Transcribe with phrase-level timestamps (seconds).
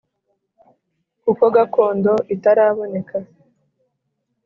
[1.23, 3.17] Kuko gakondo itaraboneka.